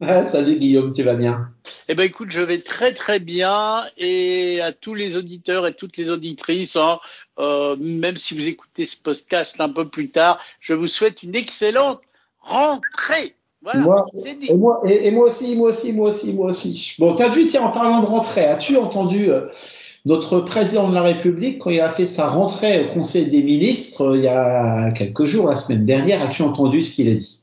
[0.00, 1.48] salut Guillaume, tu vas bien?
[1.88, 5.96] Eh ben écoute, je vais très très bien et à tous les auditeurs et toutes
[5.96, 6.98] les auditrices, hein,
[7.40, 11.34] euh, même si vous écoutez ce podcast un peu plus tard, je vous souhaite une
[11.34, 12.00] excellente
[12.40, 13.34] rentrée.
[13.62, 16.94] Voilà, moi, et, moi, et, moi aussi, moi aussi, moi aussi, moi aussi.
[17.00, 19.48] Bon, t'as vu, tiens, en parlant de rentrée, as-tu entendu euh,
[20.04, 24.02] notre président de la République quand il a fait sa rentrée au Conseil des ministres
[24.02, 27.37] euh, il y a quelques jours, la semaine dernière, as-tu entendu ce qu'il a dit?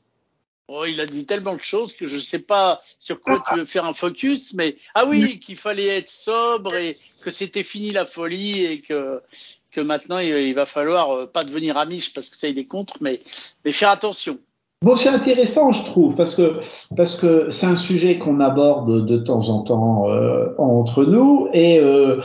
[0.68, 3.56] Oh, il a dit tellement de choses que je ne sais pas sur quoi tu
[3.56, 7.90] veux faire un focus, mais ah oui, qu'il fallait être sobre et que c'était fini
[7.90, 9.22] la folie et que
[9.70, 12.96] que maintenant il, va falloir euh, pas devenir amiche parce que ça il est contre,
[13.00, 13.22] mais
[13.64, 14.40] mais faire attention.
[14.82, 16.60] Bon, c'est intéressant, je trouve, parce que
[16.98, 21.80] parce que c'est un sujet qu'on aborde de temps en temps euh, entre nous, et,
[21.80, 22.20] euh,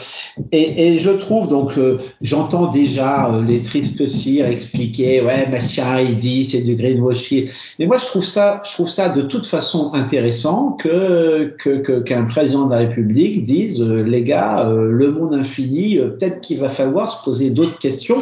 [0.52, 6.02] et, et je trouve donc euh, j'entends déjà euh, les tristes cire expliquer ouais machin
[6.02, 7.48] il dit c'est du greenwashing,
[7.80, 12.26] mais moi je trouve ça je trouve ça de toute façon intéressant que que qu'un
[12.26, 17.24] président de la République dise les gars le monde infini peut-être qu'il va falloir se
[17.24, 18.18] poser d'autres questions.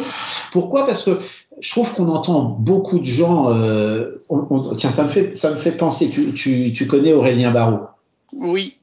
[0.52, 0.86] Pourquoi?
[0.86, 1.18] Parce que
[1.58, 3.52] je trouve qu'on entend beaucoup de gens.
[3.52, 6.08] Euh, on, tiens, ça me fait ça me fait penser.
[6.08, 7.80] Tu, tu, tu connais Aurélien Barraud
[8.32, 8.76] Oui.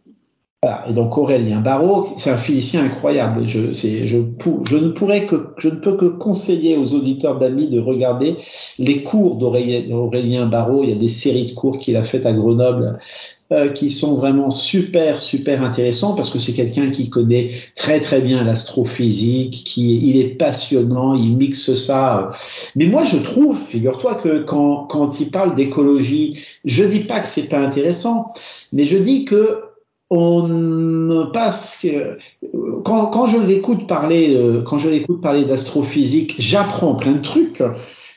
[0.64, 0.90] Voilà.
[0.90, 3.48] Et donc Aurélien Barraud, c'est un physicien incroyable.
[3.48, 4.18] Je, je,
[4.66, 8.38] je ne pourrais que je ne peux que conseiller aux auditeurs d'amis de regarder
[8.80, 10.84] les cours d'Aurélien Barraud.
[10.84, 13.00] Il y a des séries de cours qu'il a faites à Grenoble
[13.54, 18.20] euh, qui sont vraiment super super intéressants parce que c'est quelqu'un qui connaît très très
[18.20, 22.34] bien l'astrophysique, qui il est passionnant, il mixe ça.
[22.76, 27.28] Mais moi je trouve, figure-toi que quand quand il parle d'écologie, je dis pas que
[27.28, 28.34] c'est pas intéressant,
[28.74, 29.62] mais je dis que
[30.10, 31.86] on passe
[32.84, 37.64] quand, quand je l'écoute parler euh, quand je l'écoute parler d'astrophysique, j'apprends plein de trucs.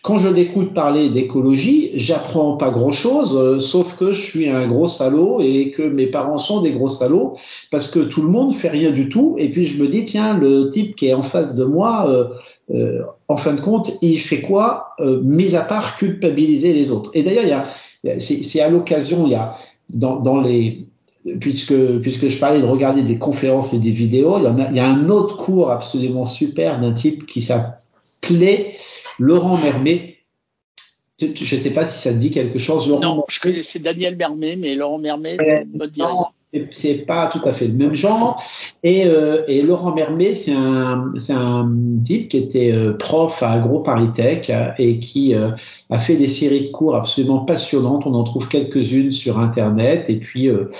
[0.02, 4.88] Quand je l'écoute parler d'écologie, j'apprends pas grand-chose, euh, sauf que je suis un gros
[4.88, 7.36] salaud et que mes parents sont des gros salauds
[7.70, 9.36] parce que tout le monde fait rien du tout.
[9.38, 12.24] Et puis je me dis tiens, le type qui est en face de moi, euh,
[12.74, 17.10] euh en fin de compte, il fait quoi, euh, mis à part culpabiliser les autres?
[17.14, 19.54] Et d'ailleurs, il y a, c'est à l'occasion, il y a
[19.90, 20.86] dans, dans les
[21.40, 24.70] puisque puisque je parlais de regarder des conférences et des vidéos, il y, en a,
[24.70, 28.76] il y a un autre cours absolument super d'un type qui s'appelait
[29.20, 30.16] Laurent Mermet.
[31.20, 32.88] Je ne sais pas si ça te dit quelque chose.
[32.88, 35.36] Laurent non, je connaissais Daniel Mermet, mais Laurent Mermet,
[35.98, 36.24] non,
[36.72, 38.42] c'est pas tout à fait le même genre.
[38.82, 41.70] Et, euh, et Laurent Mermet, c'est un, c'est un
[42.02, 45.50] type qui était euh, prof à AgroParisTech et qui euh,
[45.90, 48.04] a fait des séries de cours absolument passionnantes.
[48.06, 50.06] On en trouve quelques-unes sur Internet.
[50.08, 50.70] Et puis euh,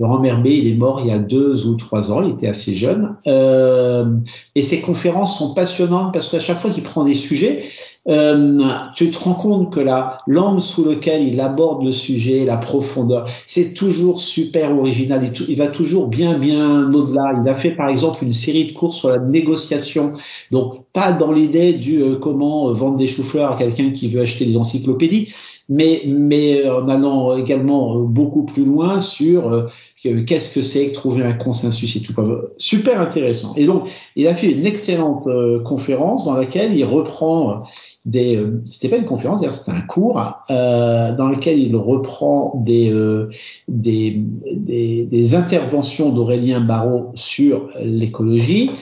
[0.00, 2.22] Laurent Mermet, il est mort il y a deux ou trois ans.
[2.22, 3.14] Il était assez jeune.
[3.26, 7.64] et ses conférences sont passionnantes parce qu'à chaque fois qu'il prend des sujets,
[8.08, 8.58] euh,
[8.96, 13.28] tu te rends compte que la langue sous laquelle il aborde le sujet, la profondeur,
[13.46, 15.32] c'est toujours super original.
[15.48, 17.32] Il, va toujours bien, bien au-delà.
[17.40, 20.14] Il a fait par exemple une série de cours sur la négociation.
[20.50, 24.20] Donc pas dans l'idée du euh, comment euh, vendre des choux-fleurs à quelqu'un qui veut
[24.20, 25.32] acheter des encyclopédies,
[25.68, 29.70] mais, mais en allant également beaucoup plus loin sur
[30.02, 32.12] qu'est-ce que c'est que trouver un consensus et tout.
[32.58, 33.54] Super intéressant.
[33.56, 35.26] Et donc, il a fait une excellente
[35.64, 37.64] conférence dans laquelle il reprend
[38.04, 40.20] des, euh, c'était pas une conférence, d'ailleurs c'était un cours
[40.50, 43.30] euh, dans lequel il reprend des, euh,
[43.68, 44.20] des,
[44.52, 48.72] des, des, interventions d'Aurélien Barraud sur l'écologie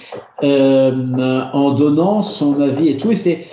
[0.43, 3.11] euh, en donnant son avis et tout.
[3.11, 3.47] Et c'est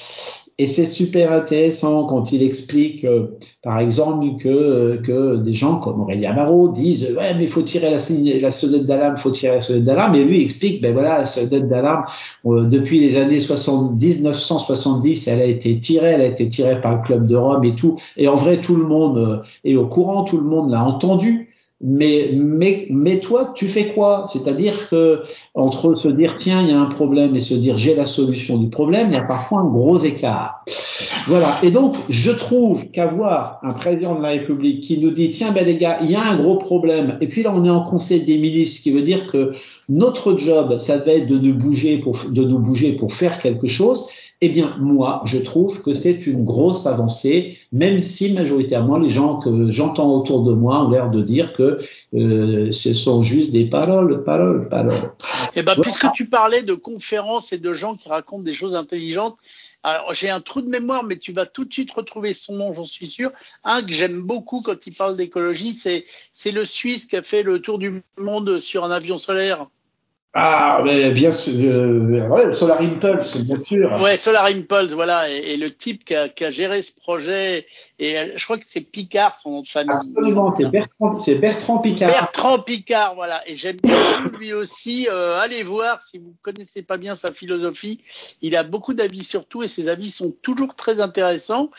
[0.59, 5.79] et c'est super intéressant quand il explique, euh, par exemple, que, euh, que des gens
[5.79, 7.99] comme Aurélien Marot disent ouais mais il faut tirer la,
[8.41, 10.15] la sonnette d'alarme, faut tirer la sonnette d'alarme.
[10.15, 12.05] Et lui explique ben voilà la sonnette d'alarme
[12.47, 16.95] euh, depuis les années 70, 1970, elle a été tirée, elle a été tirée par
[16.95, 17.99] le club de Rome et tout.
[18.17, 21.46] Et en vrai tout le monde est au courant, tout le monde l'a entendu.
[21.79, 24.25] Mais, mais, mais toi, tu fais quoi?
[24.27, 25.21] C'est-à-dire que
[25.53, 28.57] entre se dire tiens, il y a un problème et se dire j'ai la solution
[28.57, 30.65] du problème, il y a parfois un gros écart.
[31.27, 31.55] Voilà.
[31.61, 35.65] Et donc, je trouve qu'avoir un président de la République qui nous dit tiens, ben
[35.65, 37.17] les gars, il y a un gros problème.
[37.21, 39.53] Et puis là, on est en Conseil des ministres, ce qui veut dire que
[39.87, 43.67] notre job, ça devait être de nous bouger pour, de nous bouger pour faire quelque
[43.67, 44.07] chose.
[44.39, 49.39] Eh bien, moi, je trouve que c'est une grosse avancée, même si majoritairement les gens
[49.39, 51.79] que j'entends autour de moi ont l'air de dire que
[52.13, 55.11] euh, ce sont juste des paroles, paroles, paroles.
[55.55, 59.37] Eh ben, puisque tu parlais de conférences et de gens qui racontent des choses intelligentes,
[59.81, 62.73] alors j'ai un trou de mémoire, mais tu vas tout de suite retrouver son nom,
[62.73, 63.31] j'en suis sûr.
[63.63, 67.41] Un que j'aime beaucoup quand il parle d'écologie, c'est c'est le Suisse qui a fait
[67.41, 69.67] le tour du monde sur un avion solaire.
[70.39, 73.91] Ah, mais bien sûr, euh, ouais, Solar Impulse, bien sûr.
[73.99, 77.65] Ouais, Solar Impulse, voilà, et, le type qui a, qui a, géré ce projet,
[77.97, 79.95] et euh, je crois que c'est Picard, son nom de famille.
[80.15, 82.11] Absolument, c'est Bertrand, c'est Bertrand Picard.
[82.11, 83.97] Bertrand Picard, voilà, et j'aime bien
[84.39, 85.07] lui aussi.
[85.11, 87.99] Euh, allez voir si vous connaissez pas bien sa philosophie.
[88.43, 91.71] Il a beaucoup d'avis sur tout, et ses avis sont toujours très intéressants.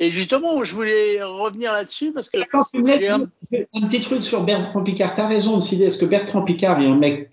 [0.00, 3.22] Et justement, je voulais revenir là-dessus parce que un...
[3.22, 3.88] un...
[3.88, 5.14] petit truc sur Bertrand Picard.
[5.14, 7.31] T'as raison de citer, est-ce que Bertrand Picard est un mec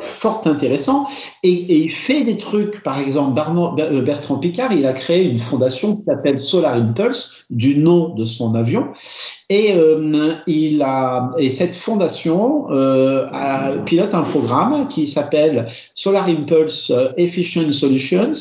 [0.00, 1.08] fort intéressant
[1.42, 2.82] et, et, il fait des trucs.
[2.82, 3.40] Par exemple,
[3.80, 8.24] euh, Bertrand Picard, il a créé une fondation qui s'appelle Solar Impulse du nom de
[8.24, 8.88] son avion
[9.48, 16.92] et euh, il a et cette fondation euh, pilote un programme qui s'appelle Solar Impulse
[17.16, 18.32] Efficient Solutions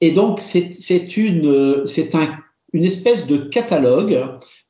[0.00, 2.28] et donc c'est une c'est un
[2.72, 4.18] une espèce de catalogue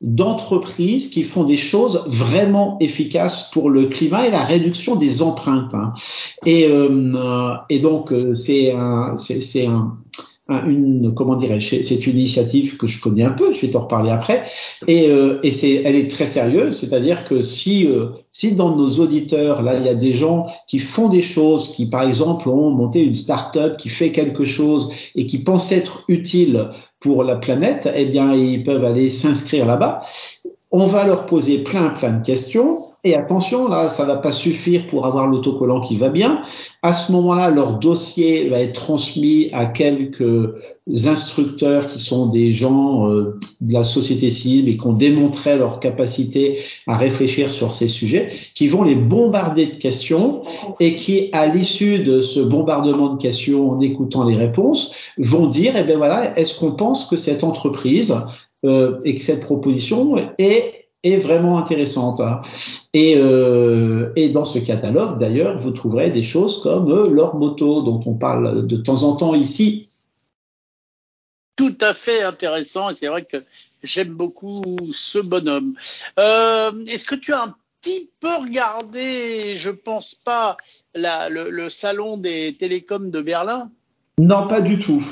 [0.01, 5.73] d'entreprises qui font des choses vraiment efficaces pour le climat et la réduction des empreintes.
[5.73, 5.93] Hein.
[6.45, 9.97] Et, euh, et donc euh, c'est un, c'est un,
[10.49, 14.11] une comment dirais-je c'est une initiative que je connais un peu je vais t'en reparler
[14.11, 14.43] après.
[14.87, 18.89] Et, euh, et c'est elle est très sérieuse c'est-à-dire que si euh, si dans nos
[18.99, 22.71] auditeurs là il y a des gens qui font des choses qui par exemple ont
[22.71, 27.89] monté une start-up qui fait quelque chose et qui pensent être utile pour la planète
[27.95, 30.03] eh bien ils peuvent aller s'inscrire là-bas.
[30.71, 34.87] On va leur poser plein plein de questions et attention, là, ça va pas suffire
[34.87, 36.43] pour avoir l'autocollant qui va bien.
[36.83, 40.53] À ce moment-là, leur dossier va être transmis à quelques
[41.05, 45.81] instructeurs qui sont des gens euh, de la société civile et qui ont démontré leur
[45.81, 50.43] capacité à réfléchir sur ces sujets, qui vont les bombarder de questions
[50.79, 55.73] et qui, à l'issue de ce bombardement de questions, en écoutant les réponses, vont dire,
[55.75, 58.15] eh ben voilà, est-ce qu'on pense que cette entreprise
[58.63, 62.19] euh, et que cette proposition est est vraiment intéressante.
[62.19, 62.41] Hein.
[62.93, 67.81] Et, euh, et, dans ce catalogue, d'ailleurs, vous trouverez des choses comme euh, leur moto,
[67.81, 69.89] dont on parle de temps en temps ici.
[71.55, 73.37] Tout à fait intéressant, et c'est vrai que
[73.83, 74.61] j'aime beaucoup
[74.93, 75.75] ce bonhomme.
[76.19, 80.57] Euh, Est-ce que tu as un petit peu regardé, je pense pas,
[80.95, 83.69] la, le, le salon des télécoms de Berlin?
[84.17, 85.03] Non, pas du tout.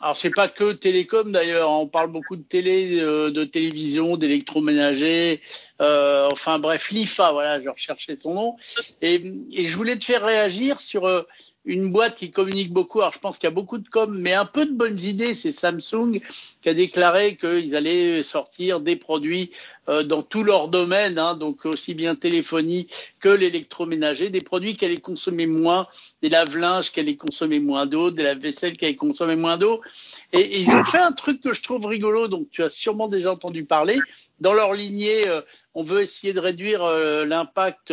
[0.00, 5.40] Alors c'est pas que télécom d'ailleurs, on parle beaucoup de télé, euh, de, télévision, d'électroménager,
[5.80, 8.56] euh, enfin bref, l'IFA, voilà, je recherchais son nom.
[9.00, 9.22] Et,
[9.52, 11.22] et, je voulais te faire réagir sur euh,
[11.66, 13.00] une boîte qui communique beaucoup.
[13.00, 15.34] Alors je pense qu'il y a beaucoup de com, mais un peu de bonnes idées.
[15.34, 16.20] C'est Samsung
[16.62, 19.50] qui a déclaré qu'ils allaient sortir des produits
[19.88, 22.88] euh, dans tous leurs domaines, hein, donc aussi bien téléphonie
[23.20, 25.86] que l'électroménager, des produits qui allaient consommer moins,
[26.22, 29.80] des lave-linges qui allaient consommer moins d'eau, des lave-vaisselle qui allaient consommer moins d'eau.
[30.32, 33.32] Et, ils ont fait un truc que je trouve rigolo, donc tu as sûrement déjà
[33.32, 33.98] entendu parler.
[34.40, 35.40] Dans leur lignée, euh,
[35.74, 37.92] on veut essayer de réduire euh, l'impact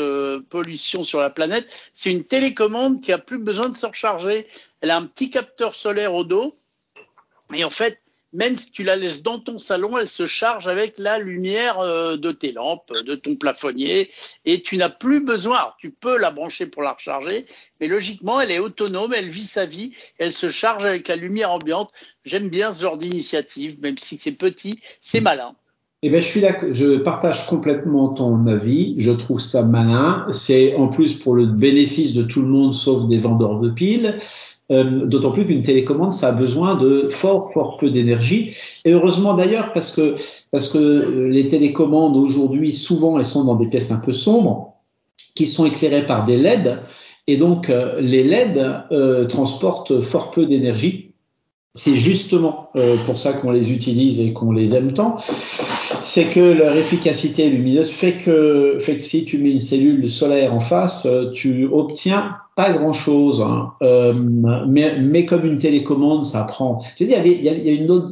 [0.50, 1.68] pollution sur la planète.
[1.94, 4.48] C'est une télécommande qui a plus besoin de se recharger.
[4.82, 6.58] Elle a un petit capteur solaire au dos.
[7.54, 8.03] Et en fait,
[8.34, 12.18] même si tu la laisses dans ton salon, elle se charge avec la lumière euh,
[12.18, 14.10] de tes lampes, de ton plafonnier,
[14.46, 15.74] et tu n'as plus besoin.
[15.80, 17.46] tu peux la brancher pour la recharger,
[17.80, 21.52] mais logiquement, elle est autonome, elle vit sa vie, elle se charge avec la lumière
[21.52, 21.92] ambiante.
[22.26, 25.56] J'aime bien ce genre d'initiative, même si c'est petit, c'est malin.
[26.06, 26.70] Eh ben, je suis d'accord.
[26.74, 28.96] Je partage complètement ton avis.
[28.98, 30.28] Je trouve ça malin.
[30.34, 34.20] C'est en plus pour le bénéfice de tout le monde, sauf des vendeurs de piles.
[34.72, 38.56] Euh, d'autant plus qu'une télécommande, ça a besoin de fort, fort peu d'énergie.
[38.86, 40.16] Et heureusement d'ailleurs, parce que,
[40.52, 44.76] parce que euh, les télécommandes aujourd'hui, souvent, elles sont dans des pièces un peu sombres,
[45.36, 46.80] qui sont éclairées par des LED.
[47.28, 51.03] Et donc, euh, les LED transportent fort peu d'énergie.
[51.76, 52.70] C'est justement
[53.06, 55.18] pour ça qu'on les utilise et qu'on les aime tant
[56.04, 60.54] c'est que leur efficacité lumineuse fait que, fait que si tu mets une cellule solaire
[60.54, 63.42] en face, euh, tu obtiens pas grand chose.
[63.42, 63.74] Hein.
[63.82, 66.84] Euh, mais, mais, comme une télécommande, ça prend.
[66.98, 68.12] Tu sais, il y, y a une autre,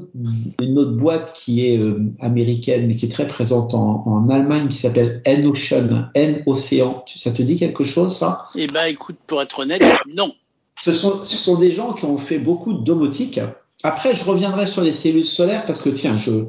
[0.61, 4.67] une autre boîte qui est euh, américaine, mais qui est très présente en, en Allemagne,
[4.67, 7.03] qui s'appelle N-Ocean, N-Océan.
[7.07, 8.45] Ça te dit quelque chose, ça?
[8.55, 9.83] Eh ben, écoute, pour être honnête,
[10.15, 10.33] non.
[10.81, 13.39] Ce sont, des gens qui ont fait beaucoup de domotique.
[13.83, 16.45] Après, je reviendrai sur les cellules solaires parce que tiens, je,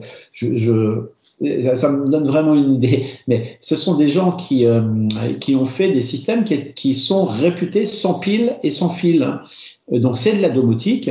[1.75, 3.07] ça, me donne vraiment une idée.
[3.29, 4.81] Mais ce sont des gens qui, euh,
[5.41, 9.39] qui ont fait des systèmes qui, sont réputés sans pile et sans fil.
[9.91, 11.11] Euh, donc c'est de la domotique.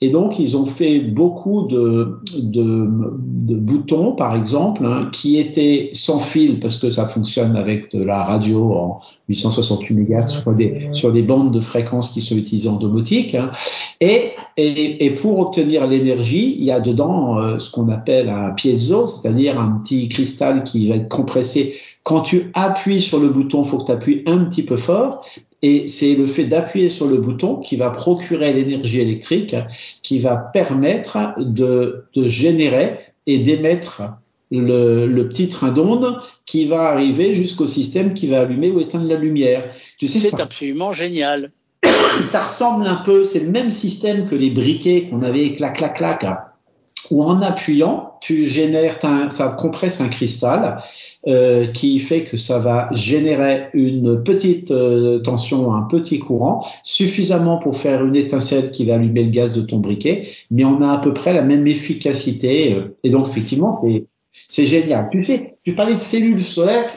[0.00, 5.90] Et donc ils ont fait beaucoup de, de, de boutons, par exemple, hein, qui étaient
[5.92, 10.88] sans fil parce que ça fonctionne avec de la radio en 868 MHz sur des,
[10.92, 13.34] sur des bandes de fréquences qui sont utilisées en domotique.
[13.34, 13.50] Hein.
[14.00, 18.50] Et, et, et, pour obtenir l'énergie, il y a dedans euh, ce qu'on appelle un
[18.50, 21.74] piezo, c'est-à-dire un petit cristal qui va être compressé
[22.06, 25.26] quand tu appuies sur le bouton, faut que tu appuies un petit peu fort.
[25.62, 29.56] Et c'est le fait d'appuyer sur le bouton qui va procurer l'énergie électrique,
[30.04, 34.02] qui va permettre de, de générer et d'émettre
[34.52, 39.08] le, le, petit train d'onde qui va arriver jusqu'au système qui va allumer ou éteindre
[39.08, 39.64] la lumière.
[39.98, 41.50] Tu sais, c'est absolument génial.
[42.28, 45.96] Ça ressemble un peu, c'est le même système que les briquets qu'on avait clac clac
[45.96, 46.24] clac,
[47.10, 48.98] où en appuyant, tu génères,
[49.30, 50.82] ça compresse un cristal
[51.26, 57.58] euh, qui fait que ça va générer une petite euh, tension, un petit courant, suffisamment
[57.58, 60.92] pour faire une étincelle qui va allumer le gaz de ton briquet, mais on a
[60.92, 62.74] à peu près la même efficacité.
[62.74, 63.80] Euh, et donc effectivement,
[64.48, 65.08] c'est génial.
[65.10, 66.88] Tu sais, tu parlais de cellules solaires.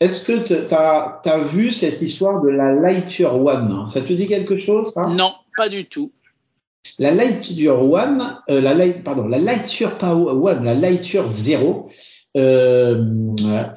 [0.00, 3.86] Est-ce que tu as, vu cette histoire de la Lightyear One?
[3.86, 5.08] Ça te dit quelque chose ça?
[5.08, 6.10] Non, pas du tout.
[6.98, 11.88] La Lightyear One, euh, la Light, pardon, la Lightyear One, la Lightyear Zero,
[12.36, 13.02] euh,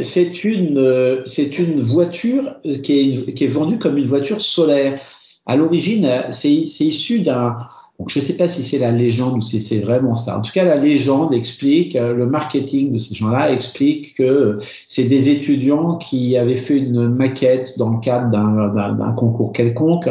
[0.02, 5.00] c'est une c'est une voiture qui est, qui est vendue comme une voiture solaire.
[5.46, 7.58] À l'origine, c'est issu d'un
[8.00, 10.40] donc, je ne sais pas si c'est la légende ou si c'est vraiment ça.
[10.40, 15.04] En tout cas, la légende explique, euh, le marketing de ces gens-là explique que c'est
[15.04, 20.08] des étudiants qui avaient fait une maquette dans le cadre d'un concours quelconque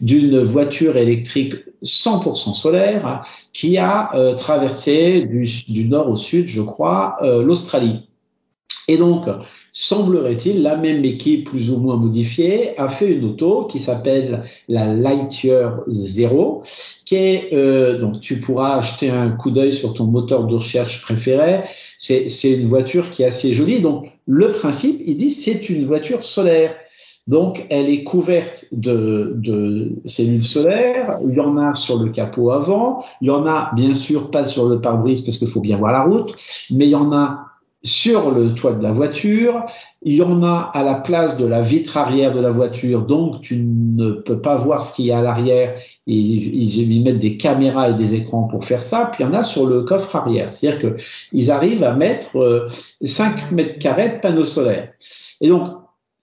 [0.00, 7.16] d'une voiture électrique 100% solaire qui a euh, traversé du, nord au sud, je crois,
[7.22, 8.06] euh, l'Australie.
[8.86, 9.26] Et donc,
[9.72, 14.94] semblerait-il, la même équipe plus ou moins modifiée a fait une auto qui s'appelle la
[14.94, 16.62] Lightyear Zero,
[17.12, 21.64] est, euh, donc tu pourras acheter un coup d'œil sur ton moteur de recherche préféré.
[21.98, 23.80] C'est, une voiture qui est assez jolie.
[23.80, 26.74] Donc, le principe, ils disent, c'est une voiture solaire.
[27.26, 31.18] Donc, elle est couverte de, de, cellules solaires.
[31.26, 33.04] Il y en a sur le capot avant.
[33.22, 35.92] Il y en a, bien sûr, pas sur le pare-brise parce qu'il faut bien voir
[35.92, 36.34] la route,
[36.70, 37.43] mais il y en a
[37.84, 39.66] sur le toit de la voiture.
[40.02, 43.42] Il y en a à la place de la vitre arrière de la voiture, donc
[43.42, 45.76] tu ne peux pas voir ce qu'il y a à l'arrière.
[46.06, 49.10] Ils, ils, mettent des caméras et des écrans pour faire ça.
[49.12, 50.50] Puis il y en a sur le coffre arrière.
[50.50, 50.96] C'est-à-dire que
[51.32, 52.68] ils arrivent à mettre
[53.02, 54.90] 5 euh, mètres carrés de panneaux solaires.
[55.40, 55.68] Et donc,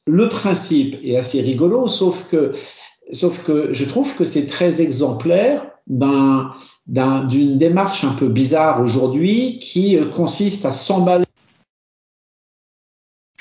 [0.07, 2.53] le principe est assez rigolo, sauf que,
[3.11, 6.53] sauf que je trouve que c'est très exemplaire d'un,
[6.87, 11.25] d'une démarche un peu bizarre aujourd'hui qui euh, consiste à s'emballer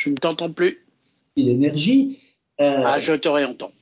[0.00, 0.78] je ne t'entends plus.
[1.36, 2.18] L'énergie.
[2.60, 2.82] Euh...
[2.84, 3.72] Ah, je te réentends.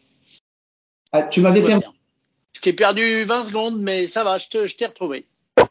[1.12, 1.86] Ah, tu m'avais perdu.
[2.54, 5.26] Je t'ai perdu 20 secondes, mais ça va, je, t'ai retrouvé.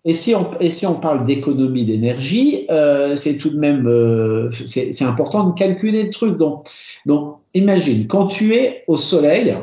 [0.06, 4.50] Et si on, et si on parle d'économie d'énergie, euh, c'est tout de même euh,
[4.66, 6.38] c'est important de calculer le truc.
[6.38, 6.70] Donc,
[7.06, 9.58] donc, imagine quand tu es au soleil,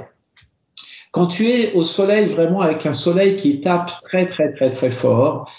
[1.12, 4.92] quand tu es au soleil vraiment avec un soleil qui tape très très très très
[4.92, 5.50] fort,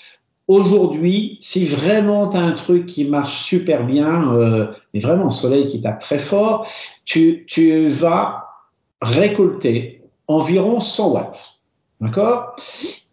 [0.47, 5.67] Aujourd'hui, si vraiment tu as un truc qui marche super bien, euh, mais vraiment soleil
[5.67, 6.67] qui tape très fort,
[7.03, 8.45] tu, tu vas
[9.01, 11.63] récolter environ 100 watts.
[11.99, 12.55] D'accord?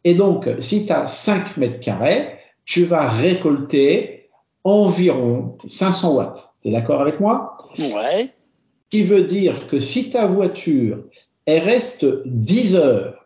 [0.05, 4.29] Et donc, si tu as 5 mètres carrés, tu vas récolter
[4.65, 6.55] environ 500 watts.
[6.63, 7.57] Tu es d'accord avec moi?
[7.79, 8.27] Ouais.
[8.27, 10.99] Ce qui veut dire que si ta voiture,
[11.47, 13.22] elle reste 10 heures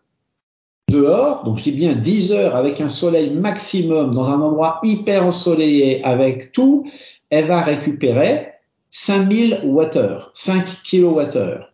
[0.96, 5.24] dehors, donc je dis bien 10 heures avec un soleil maximum dans un endroit hyper
[5.24, 6.90] ensoleillé avec tout,
[7.30, 8.52] elle va récupérer
[8.90, 11.64] 5000 Wh, 5 kWh.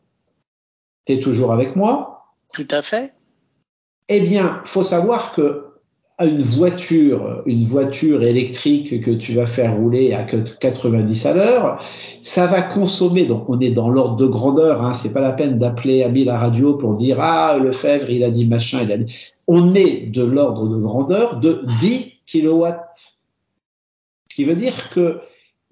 [1.05, 2.25] T'es toujours avec moi?
[2.53, 3.13] Tout à fait.
[4.09, 5.72] Eh bien, faut savoir que
[6.25, 11.85] une voiture, une voiture électrique que tu vas faire rouler à 90 à l'heure,
[12.23, 13.27] ça va consommer.
[13.27, 14.83] Donc on est dans l'ordre de grandeur.
[14.83, 18.31] Hein, c'est pas la peine d'appeler Ami la radio pour dire ah Lefebvre il a
[18.31, 18.81] dit machin.
[18.83, 19.13] Il a dit.
[19.47, 23.19] On est de l'ordre de grandeur de 10 kilowatts.
[24.29, 25.21] Ce qui veut dire que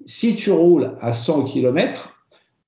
[0.04, 2.18] si tu roules à 100 km,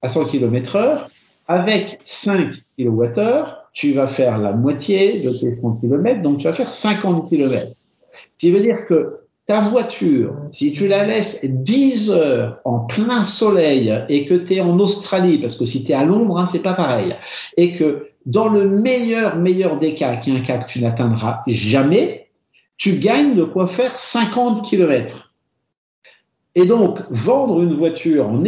[0.01, 1.09] à 100 km heure,
[1.49, 6.55] avec 5 kWh, tu vas faire la moitié de tes 100 km, donc tu vas
[6.55, 7.69] faire 50 km.
[7.69, 7.75] Ce
[8.39, 13.93] qui veut dire que ta voiture, si tu la laisses 10 heures en plein soleil
[14.09, 16.63] et que tu es en Australie, parce que si tu es à l'ombre, hein, c'est
[16.63, 17.17] pas pareil,
[17.57, 21.41] et que dans le meilleur, meilleur des cas, qui est un cas que tu n'atteindras
[21.47, 22.29] jamais,
[22.77, 25.33] tu gagnes de quoi faire 50 km.
[26.55, 28.45] Et donc, vendre une voiture en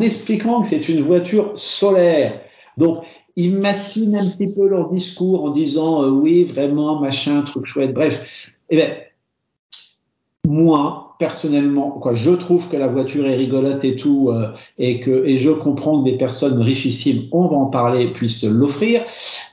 [0.00, 2.40] expliquant que c'est une voiture solaire,
[2.76, 3.04] donc
[3.36, 7.92] ils matinent un petit peu leur discours en disant euh, oui, vraiment, machin, truc chouette,
[7.92, 8.20] bref.
[8.70, 8.88] Eh bien,
[10.46, 14.48] moi, personnellement, quoi, je trouve que la voiture est rigolote et tout, euh,
[14.78, 19.02] et que et je comprends que des personnes richissimes, on va en parler, puissent l'offrir,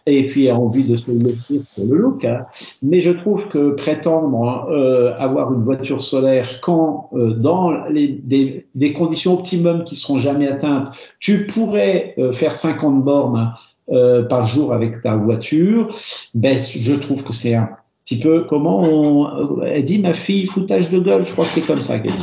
[0.06, 2.26] et puis a envie de se l'offrir pour le look.
[2.26, 2.46] Hein.
[2.82, 8.66] Mais je trouve que prétendre euh, avoir une voiture solaire quand euh, dans les, des,
[8.76, 13.54] des, conditions optimum qui seront jamais atteintes, tu pourrais euh, faire 50 bornes
[13.88, 16.00] par jour avec ta voiture,
[16.34, 17.70] ben je trouve que c'est un
[18.06, 21.62] petit peu comment on, elle dit ma fille foutage de gueule, je crois que c'est
[21.62, 22.22] comme ça qu'elle dit.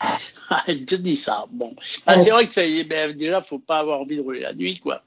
[0.66, 1.46] elle te dit ça.
[1.50, 1.74] Bon,
[2.06, 4.78] ah, c'est vrai que ça, ben, déjà faut pas avoir envie de rouler la nuit,
[4.78, 5.02] quoi.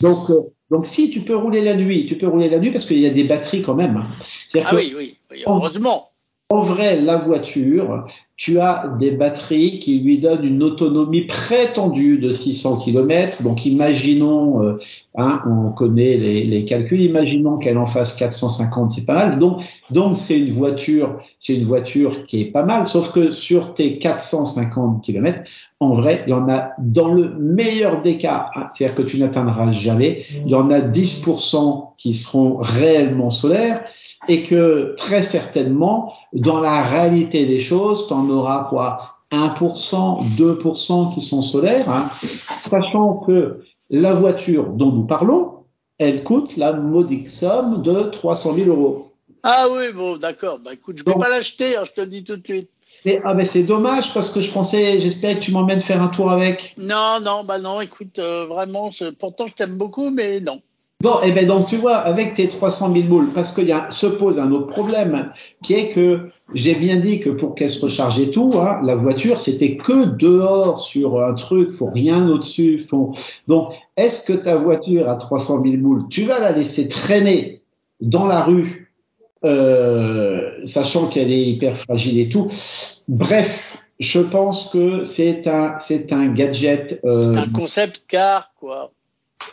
[0.00, 0.40] Donc, euh,
[0.70, 3.06] donc si tu peux rouler la nuit, tu peux rouler la nuit parce qu'il y
[3.06, 3.96] a des batteries quand même.
[3.96, 4.62] Hein.
[4.64, 5.16] Ah oui, oui,
[5.46, 6.09] heureusement.
[6.52, 12.32] En vrai, la voiture, tu as des batteries qui lui donnent une autonomie prétendue de
[12.32, 13.44] 600 km.
[13.44, 14.80] Donc, imaginons, euh,
[15.14, 19.38] hein, on connaît les, calculs, imaginons qu'elle en fasse 450, c'est pas mal.
[19.38, 22.88] Donc, donc c'est une voiture, c'est une voiture qui est pas mal.
[22.88, 25.44] Sauf que sur tes 450 km,
[25.78, 29.20] en vrai, il y en a dans le meilleur des cas, hein, c'est-à-dire que tu
[29.20, 33.84] n'atteindras jamais, il y en a 10% qui seront réellement solaires
[34.28, 41.14] et que très certainement, dans la réalité des choses, tu en auras quoi 1%, 2%
[41.14, 42.10] qui sont solaires, hein,
[42.60, 45.64] sachant que la voiture dont nous parlons,
[45.98, 49.12] elle coûte la modique somme de 300 000 euros.
[49.42, 50.58] Ah oui, bon, d'accord.
[50.58, 52.70] Bah écoute, je vais pas l'acheter, hein, je te le dis tout de suite.
[53.24, 56.30] ah mais c'est dommage parce que je pensais, j'espérais que tu m'emmènes faire un tour
[56.30, 56.74] avec.
[56.76, 60.60] Non, non, bah non, écoute, euh, vraiment, pourtant je t'aime beaucoup, mais non.
[61.00, 63.74] Bon, et eh ben donc tu vois, avec tes 300 000 boules, parce qu'il y
[63.88, 67.82] se pose un autre problème, qui est que j'ai bien dit que pour qu'elle se
[67.82, 72.84] recharge et tout, hein, la voiture c'était que dehors sur un truc, faut rien au-dessus.
[72.90, 73.14] Faut...
[73.48, 77.62] Donc, est-ce que ta voiture à 300 000 boules, tu vas la laisser traîner
[78.02, 78.92] dans la rue,
[79.42, 82.50] euh, sachant qu'elle est hyper fragile et tout?
[83.08, 87.00] Bref, je pense que c'est un c'est un gadget.
[87.06, 88.92] Euh, c'est un concept car quoi.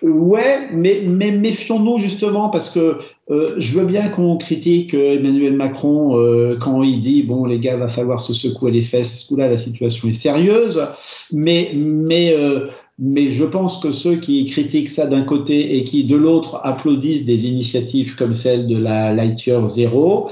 [0.01, 6.17] Ouais, mais, méfions-nous justement parce que euh, je veux bien qu'on critique euh, Emmanuel Macron
[6.17, 9.22] euh, quand il dit bon les gars va falloir se secouer les fesses.
[9.22, 10.88] Ce coup-là la situation est sérieuse,
[11.32, 17.25] mais je pense que ceux qui critiquent ça d'un côté et qui de l'autre applaudissent
[17.25, 20.29] des initiatives comme celle de la Lightyear Zero,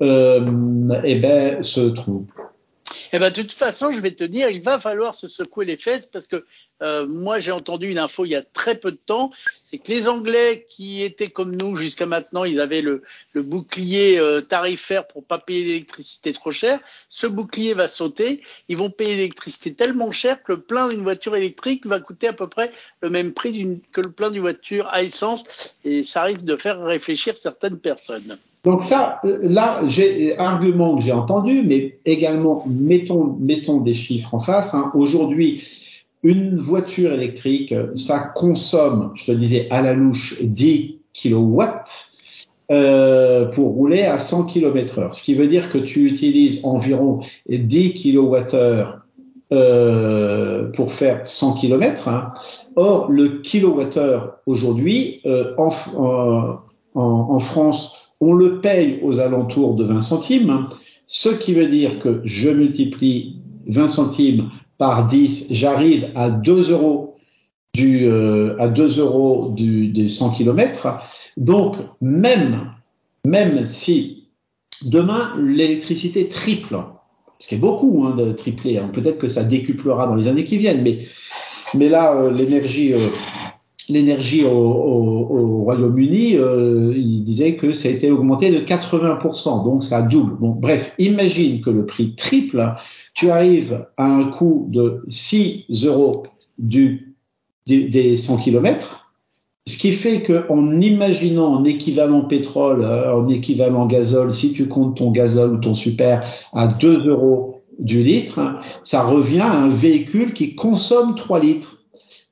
[0.00, 2.30] eh ben se trompent.
[3.12, 5.76] Eh ben, de toute façon, je vais te dire, il va falloir se secouer les
[5.76, 6.44] fesses parce que
[6.82, 9.30] euh, moi, j'ai entendu une info il y a très peu de temps,
[9.70, 13.02] c'est que les Anglais qui étaient comme nous jusqu'à maintenant, ils avaient le,
[13.34, 16.80] bouclier euh, tarifaire pour pas payer l'électricité trop cher.
[17.08, 21.36] Ce bouclier va sauter, ils vont payer l'électricité tellement cher que le plein d'une voiture
[21.36, 22.70] électrique va coûter à peu près
[23.02, 26.82] le même prix que le plein d'une voiture à essence, et ça risque de faire
[26.82, 28.36] réfléchir certaines personnes.
[28.64, 34.34] Donc ça, euh, là, j'ai argument que j'ai entendu, mais également mettons mettons des chiffres
[34.34, 34.74] en face.
[34.74, 34.90] Hein.
[34.94, 35.64] Aujourd'hui,
[36.22, 42.08] une voiture électrique, ça consomme, je te disais à la louche, 10 kilowatts
[42.70, 45.14] euh, pour rouler à 100 km heure.
[45.14, 49.00] Ce qui veut dire que tu utilises environ 10 kilowattheures
[49.52, 52.08] euh, pour faire 100 km.
[52.08, 52.34] Hein.
[52.76, 56.60] Or, le kilowattheure aujourd'hui, euh, en, en,
[56.94, 60.68] en, France, on le paye aux alentours de 20 centimes, hein.
[61.06, 63.36] ce qui veut dire que je multiplie
[63.68, 67.16] 20 centimes par 10, j'arrive à 2 euros
[67.74, 71.00] du, euh, à 2 euros du, des 100 km.
[71.36, 72.72] Donc, même,
[73.26, 74.28] même si
[74.84, 76.78] demain l'électricité triple,
[77.38, 80.44] ce qui est beaucoup hein, de tripler, hein, peut-être que ça décuplera dans les années
[80.44, 81.06] qui viennent, mais,
[81.74, 82.98] mais là, euh, l'énergie, euh,
[83.88, 89.64] l'énergie au, au, au Royaume-Uni, euh, il disait que ça a été augmenté de 80%,
[89.64, 90.36] donc ça double.
[90.40, 92.74] Bref, imagine que le prix triple,
[93.14, 96.24] tu arrives à un coût de 6 euros
[96.58, 97.14] du,
[97.66, 99.12] des 100 km,
[99.66, 104.96] ce qui fait qu'en imaginant en équivalent pétrole, euh, en équivalent gazole, si tu comptes
[104.96, 106.24] ton gazole ou ton super
[106.54, 108.40] à 2 euros du litre,
[108.82, 111.84] ça revient à un véhicule qui consomme 3 litres.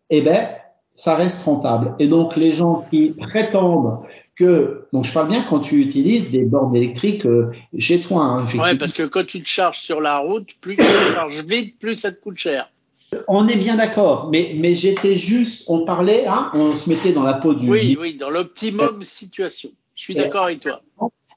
[0.08, 0.48] Eh ben,
[0.96, 1.94] ça reste rentable.
[1.98, 4.00] Et donc les gens qui prétendent
[4.36, 8.22] que, donc je parle bien quand tu utilises des bornes électriques euh, chez toi.
[8.22, 11.44] Hein, ouais, parce que quand tu te charges sur la route, plus tu te charges
[11.44, 12.70] vite, plus ça te coûte cher.
[13.28, 17.22] On est bien d'accord, mais, mais j'étais juste, on parlait, hein, on se mettait dans
[17.22, 17.70] la peau du.
[17.70, 19.70] Oui, oui, dans l'optimum situation.
[19.94, 20.82] Je suis d'accord avec toi.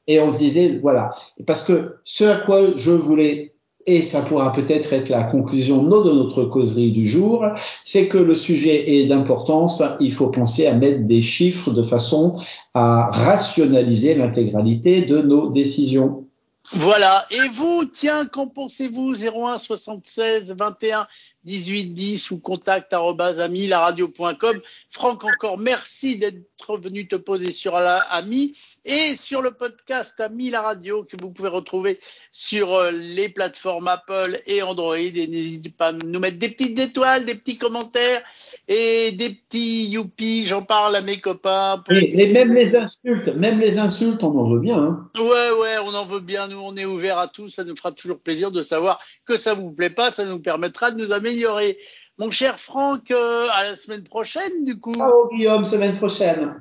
[0.07, 1.11] Et on se disait, voilà,
[1.45, 3.53] parce que ce à quoi je voulais
[3.85, 7.45] et ça pourra peut-être être la conclusion de notre causerie du jour,
[7.83, 12.39] c'est que le sujet est d'importance, il faut penser à mettre des chiffres de façon
[12.73, 16.25] à rationaliser l'intégralité de nos décisions.
[16.71, 17.25] Voilà.
[17.31, 19.15] Et vous, tiens, qu'en pensez-vous?
[19.15, 21.07] 01 76 21
[21.43, 24.61] 18 10 ou contact radio.com.
[24.91, 28.55] Franck, encore merci d'être venu te poser sur la Ami
[28.89, 31.99] et sur le podcast Ami la radio que vous pouvez retrouver
[32.31, 34.97] sur euh, les plateformes Apple et Android.
[34.97, 38.23] Et n'hésitez pas à nous mettre des petites étoiles, des petits commentaires
[38.67, 40.47] et des petits youpi.
[40.47, 41.83] J'en parle à mes copains.
[41.91, 44.79] Et, même les insultes, même les insultes, on en veut bien.
[44.79, 45.09] Hein.
[45.15, 46.47] Ouais, ouais, on en veut bien.
[46.47, 47.47] Nous, on est ouvert à tout.
[47.47, 50.11] Ça nous fera toujours plaisir de savoir que ça vous plaît pas.
[50.11, 51.77] Ça nous permettra de nous améliorer.
[52.17, 54.95] Mon cher Franck, euh, à la semaine prochaine, du coup.
[54.95, 56.55] Ciao, Guillaume, semaine prochaine.